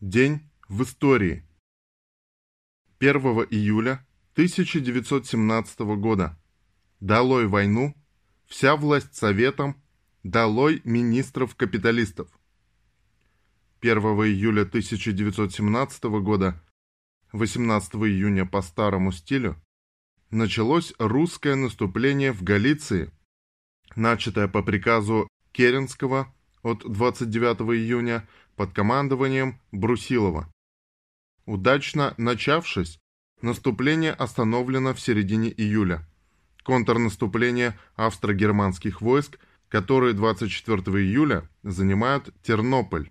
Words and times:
День 0.00 0.48
в 0.68 0.84
истории. 0.84 1.44
1 3.00 3.16
июля 3.50 4.06
1917 4.34 5.80
года. 5.98 6.38
Долой 7.00 7.48
войну, 7.48 7.96
вся 8.46 8.76
власть 8.76 9.16
советом, 9.16 9.82
долой 10.22 10.80
министров-капиталистов. 10.84 12.28
1 13.80 13.98
июля 13.98 14.62
1917 14.62 16.04
года, 16.22 16.62
18 17.32 17.94
июня 17.96 18.46
по 18.46 18.62
старому 18.62 19.10
стилю, 19.10 19.60
началось 20.30 20.94
русское 21.00 21.56
наступление 21.56 22.32
в 22.32 22.44
Галиции, 22.44 23.10
начатое 23.96 24.46
по 24.46 24.62
приказу 24.62 25.26
Керенского 25.50 26.32
от 26.62 26.88
29 26.88 27.62
июня 27.76 28.28
под 28.58 28.72
командованием 28.72 29.60
Брусилова. 29.70 30.52
Удачно 31.46 32.12
начавшись, 32.18 32.98
наступление 33.40 34.12
остановлено 34.12 34.94
в 34.94 35.00
середине 35.00 35.48
июля. 35.50 36.06
Контрнаступление 36.64 37.78
австро-германских 37.94 39.00
войск, 39.00 39.38
которые 39.68 40.12
24 40.12 40.82
июля 41.02 41.48
занимают 41.62 42.34
Тернополь. 42.42 43.10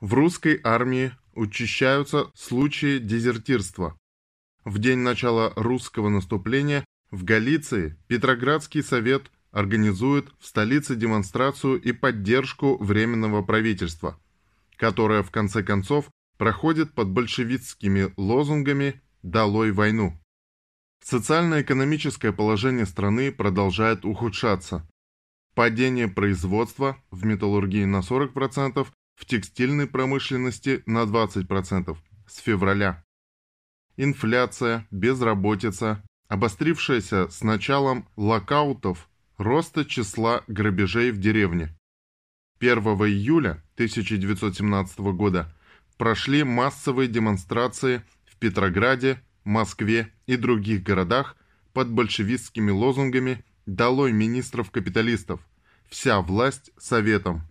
В 0.00 0.14
русской 0.14 0.60
армии 0.62 1.12
учащаются 1.34 2.30
случаи 2.34 2.98
дезертирства. 2.98 3.98
В 4.64 4.78
день 4.78 4.98
начала 4.98 5.52
русского 5.56 6.10
наступления 6.10 6.84
в 7.10 7.24
Галиции 7.24 7.96
Петроградский 8.06 8.84
совет 8.84 9.32
организует 9.50 10.28
в 10.38 10.46
столице 10.46 10.94
демонстрацию 10.94 11.80
и 11.80 11.92
поддержку 11.92 12.76
Временного 12.82 13.42
правительства, 13.42 14.18
которая 14.76 15.22
в 15.22 15.30
конце 15.30 15.62
концов 15.62 16.10
проходит 16.38 16.94
под 16.94 17.08
большевистскими 17.10 18.12
лозунгами 18.16 19.00
«Долой 19.22 19.72
войну». 19.72 20.20
Социально-экономическое 21.02 22.32
положение 22.32 22.86
страны 22.86 23.32
продолжает 23.32 24.04
ухудшаться. 24.04 24.88
Падение 25.54 26.08
производства 26.08 27.02
в 27.10 27.24
металлургии 27.24 27.84
на 27.84 28.00
40%, 28.00 28.86
в 29.14 29.24
текстильной 29.24 29.86
промышленности 29.86 30.82
на 30.86 31.04
20% 31.04 31.96
с 32.28 32.38
февраля. 32.38 33.04
Инфляция, 33.96 34.86
безработица, 34.90 36.04
обострившаяся 36.28 37.28
с 37.30 37.42
началом 37.42 38.08
локаутов 38.16 39.08
роста 39.38 39.84
числа 39.84 40.42
грабежей 40.46 41.12
в 41.12 41.18
деревне. 41.18 41.76
1 42.58 42.78
июля 42.78 43.62
1917 43.76 44.98
года 45.14 45.54
прошли 45.98 46.44
массовые 46.44 47.08
демонстрации 47.08 48.02
в 48.24 48.36
Петрограде, 48.36 49.22
Москве 49.44 50.12
и 50.26 50.36
других 50.36 50.82
городах 50.82 51.36
под 51.74 51.90
большевистскими 51.90 52.70
лозунгами 52.70 53.44
«Долой 53.66 54.12
министров-капиталистов! 54.12 55.40
Вся 55.88 56.22
власть 56.22 56.70
советом!». 56.78 57.42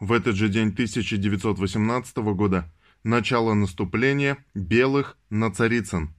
В 0.00 0.12
этот 0.12 0.34
же 0.34 0.48
день 0.48 0.68
1918 0.68 2.16
года 2.34 2.70
начало 3.04 3.54
наступления 3.54 4.44
белых 4.54 5.16
на 5.30 5.52
Царицын. 5.52 6.14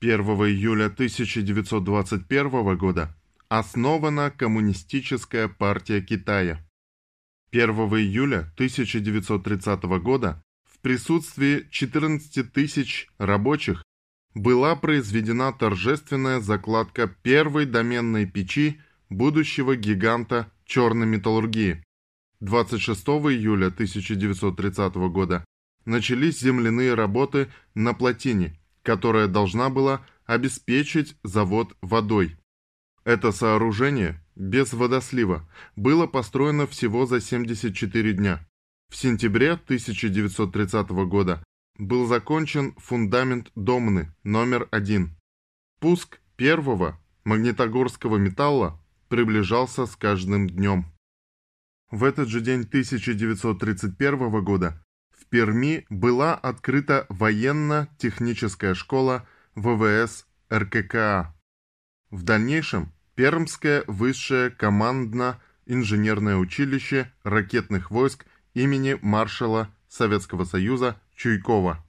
1 0.00 0.20
июля 0.20 0.86
1921 0.86 2.76
года 2.76 3.16
Основана 3.48 4.32
Коммунистическая 4.32 5.46
партия 5.46 6.00
Китая. 6.00 6.63
1 7.54 7.70
июля 7.70 8.50
1930 8.56 9.84
года 10.02 10.42
в 10.64 10.80
присутствии 10.80 11.68
14 11.70 12.52
тысяч 12.52 13.06
рабочих 13.16 13.84
была 14.34 14.74
произведена 14.74 15.52
торжественная 15.52 16.40
закладка 16.40 17.06
первой 17.06 17.66
доменной 17.66 18.26
печи 18.26 18.80
будущего 19.08 19.76
гиганта 19.76 20.50
черной 20.64 21.06
металлургии. 21.06 21.84
26 22.40 23.06
июля 23.30 23.68
1930 23.68 24.94
года 25.12 25.44
начались 25.84 26.40
земляные 26.40 26.94
работы 26.94 27.46
на 27.76 27.94
плотине, 27.94 28.58
которая 28.82 29.28
должна 29.28 29.70
была 29.70 30.04
обеспечить 30.26 31.16
завод 31.22 31.76
водой. 31.82 32.36
Это 33.04 33.32
сооружение, 33.32 34.18
без 34.34 34.72
водослива, 34.72 35.46
было 35.76 36.06
построено 36.06 36.66
всего 36.66 37.04
за 37.04 37.20
74 37.20 38.14
дня. 38.14 38.46
В 38.90 38.96
сентябре 38.96 39.52
1930 39.52 40.88
года 41.06 41.44
был 41.76 42.06
закончен 42.06 42.74
фундамент 42.76 43.50
Домны 43.54 44.14
номер 44.22 44.68
один. 44.70 45.16
Пуск 45.80 46.20
первого 46.36 46.98
магнитогорского 47.24 48.16
металла 48.16 48.80
приближался 49.08 49.84
с 49.84 49.96
каждым 49.96 50.48
днем. 50.48 50.86
В 51.90 52.04
этот 52.04 52.28
же 52.28 52.40
день 52.40 52.62
1931 52.62 54.42
года 54.42 54.82
в 55.10 55.26
Перми 55.26 55.84
была 55.90 56.34
открыта 56.34 57.06
военно-техническая 57.08 58.74
школа 58.74 59.28
ВВС 59.54 60.26
РККА. 60.50 61.34
В 62.10 62.22
дальнейшем 62.22 62.93
Пермское 63.14 63.84
высшее 63.86 64.50
командно-инженерное 64.50 66.36
училище 66.36 67.12
ракетных 67.22 67.92
войск 67.92 68.26
имени 68.54 68.98
маршала 69.02 69.70
Советского 69.88 70.44
Союза 70.44 71.00
Чуйкова. 71.14 71.84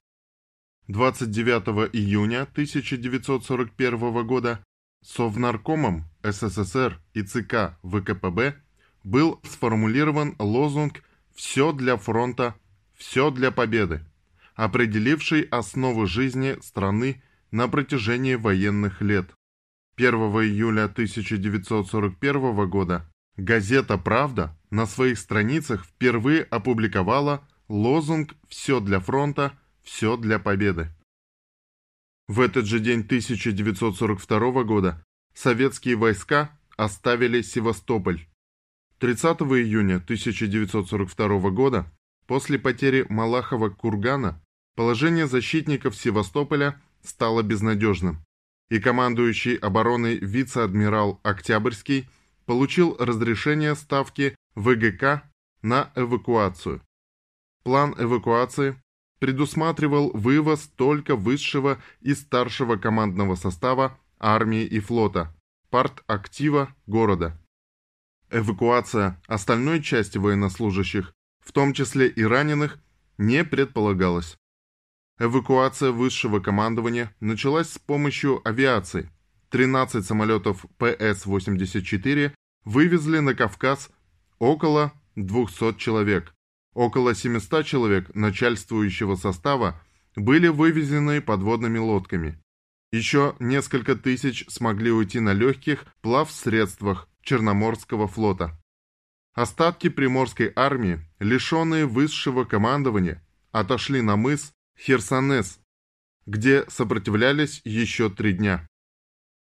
29 0.87 1.95
июня 1.95 2.43
1941 2.43 4.27
года 4.27 4.63
Совнаркомом 5.03 6.05
СССР 6.21 7.01
и 7.13 7.23
ЦК 7.23 7.77
ВКПБ 7.81 8.55
был 9.03 9.39
сформулирован 9.43 10.35
лозунг 10.37 11.03
«Все 11.33 11.71
для 11.71 11.97
фронта, 11.97 12.55
все 12.93 13.31
для 13.31 13.49
победы», 13.49 14.05
определивший 14.53 15.41
основы 15.41 16.05
жизни 16.05 16.57
страны 16.61 17.23
на 17.49 17.67
протяжении 17.67 18.35
военных 18.35 19.01
лет. 19.01 19.33
1 19.97 20.13
июля 20.13 20.85
1941 20.85 22.69
года 22.69 23.09
газета 23.37 23.97
«Правда» 23.97 24.53
на 24.69 24.85
своих 24.87 25.17
страницах 25.17 25.85
впервые 25.85 26.43
опубликовала 26.43 27.47
лозунг 27.69 28.35
«Все 28.49 28.81
для 28.81 28.99
фронта, 28.99 29.57
все 29.83 30.17
для 30.17 30.37
победы». 30.37 30.89
В 32.27 32.41
этот 32.41 32.65
же 32.65 32.81
день 32.81 33.01
1942 33.01 34.63
года 34.63 35.01
советские 35.33 35.95
войска 35.95 36.51
оставили 36.75 37.41
Севастополь. 37.41 38.27
30 38.99 39.41
июня 39.43 39.95
1942 39.95 41.51
года, 41.51 41.89
после 42.27 42.59
потери 42.59 43.05
Малахова 43.07 43.69
кургана, 43.69 44.43
положение 44.75 45.27
защитников 45.27 45.95
Севастополя 45.95 46.81
стало 47.01 47.43
безнадежным 47.43 48.25
и 48.69 48.79
командующий 48.79 49.55
обороной 49.55 50.17
вице-адмирал 50.17 51.19
Октябрьский 51.23 52.09
получил 52.45 52.95
разрешение 52.99 53.75
ставки 53.75 54.35
ВГК 54.55 55.23
на 55.61 55.91
эвакуацию. 55.95 56.81
План 57.63 57.95
эвакуации 57.97 58.81
предусматривал 59.19 60.11
вывоз 60.13 60.67
только 60.75 61.15
высшего 61.15 61.81
и 62.01 62.13
старшего 62.13 62.75
командного 62.75 63.35
состава 63.35 63.99
армии 64.19 64.63
и 64.63 64.79
флота, 64.79 65.35
партактива 65.69 66.73
города. 66.85 67.39
Эвакуация 68.29 69.21
остальной 69.27 69.81
части 69.81 70.17
военнослужащих, 70.17 71.13
в 71.39 71.51
том 71.51 71.73
числе 71.73 72.07
и 72.07 72.23
раненых, 72.23 72.79
не 73.17 73.43
предполагалась. 73.43 74.37
Эвакуация 75.17 75.91
высшего 75.91 76.39
командования 76.39 77.15
началась 77.21 77.71
с 77.71 77.79
помощью 77.79 78.45
авиации. 78.47 79.09
13 79.49 80.05
самолетов 80.05 80.65
ПС-84 80.77 82.33
вывезли 82.65 83.19
на 83.19 83.33
Кавказ 83.33 83.89
около 84.39 84.91
200 85.15 85.77
человек. 85.77 86.33
Около 86.73 87.15
700 87.15 87.65
человек 87.65 88.13
начальствующего 88.13 89.15
состава 89.15 89.81
были 90.17 90.49
вывезены 90.49 91.21
подводными 91.21 91.77
лодками. 91.77 92.41
Еще 92.91 93.35
несколько 93.39 93.95
тысяч 93.95 94.45
смогли 94.49 94.91
уйти 94.91 95.21
на 95.21 95.31
легких 95.31 95.85
плавсредствах 96.01 97.07
Черноморского 97.21 98.09
флота. 98.09 98.59
Остатки 99.33 99.89
Приморской 99.89 100.51
армии, 100.55 100.99
лишенные 101.19 101.85
высшего 101.85 102.43
командования, 102.43 103.25
отошли 103.51 104.01
на 104.01 104.17
мыс 104.17 104.53
Херсонес, 104.79 105.59
где 106.25 106.65
сопротивлялись 106.69 107.61
еще 107.63 108.09
три 108.09 108.33
дня. 108.33 108.67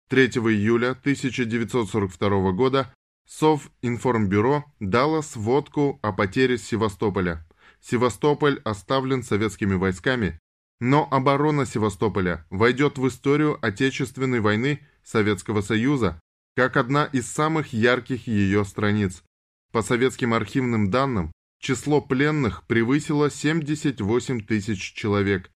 3 0.10 0.28
июля 0.28 0.92
1942 0.92 2.52
года 2.52 2.94
Совинформбюро 3.28 4.66
дало 4.80 5.22
сводку 5.22 6.00
о 6.04 6.12
потере 6.12 6.58
Севастополя. 6.58 7.46
Севастополь 7.82 8.62
оставлен 8.64 9.24
советскими 9.24 9.74
войсками, 9.74 10.40
но 10.80 11.08
оборона 11.10 11.66
Севастополя 11.66 12.46
войдет 12.50 12.98
в 12.98 13.08
историю 13.08 13.58
Отечественной 13.66 14.42
войны 14.42 14.82
Советского 15.04 15.62
Союза 15.62 16.20
как 16.56 16.78
одна 16.78 17.06
из 17.06 17.28
самых 17.28 17.74
ярких 17.74 18.28
ее 18.28 18.64
страниц. 18.64 19.24
По 19.72 19.82
советским 19.82 20.34
архивным 20.34 20.90
данным, 20.90 21.32
число 21.66 22.00
пленных 22.00 22.62
превысило 22.68 23.32
78 23.32 24.42
тысяч 24.42 24.94
человек. 24.94 25.50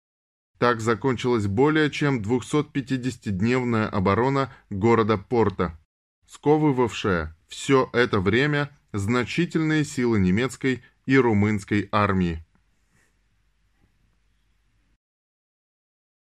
Так 0.59 0.81
закончилась 0.81 1.49
более 1.49 1.91
чем 1.91 2.23
250-дневная 2.23 3.89
оборона 3.89 4.53
города 4.71 5.19
Порта, 5.19 5.77
сковывавшая 6.29 7.37
все 7.49 7.91
это 7.93 8.21
время 8.21 8.71
значительные 8.93 9.85
силы 9.85 10.21
немецкой 10.21 10.85
и 11.07 11.19
румынской 11.19 11.89
армии. 11.91 12.46